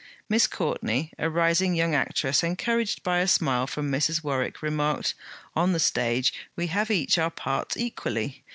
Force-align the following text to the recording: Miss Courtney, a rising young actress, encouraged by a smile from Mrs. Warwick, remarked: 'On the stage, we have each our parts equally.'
Miss 0.27 0.47
Courtney, 0.47 1.13
a 1.19 1.29
rising 1.29 1.75
young 1.75 1.93
actress, 1.93 2.41
encouraged 2.43 3.03
by 3.03 3.19
a 3.19 3.27
smile 3.27 3.67
from 3.67 3.91
Mrs. 3.91 4.23
Warwick, 4.23 4.63
remarked: 4.63 5.13
'On 5.55 5.73
the 5.73 5.79
stage, 5.79 6.33
we 6.55 6.65
have 6.73 6.89
each 6.89 7.19
our 7.19 7.29
parts 7.29 7.77
equally.' 7.77 8.43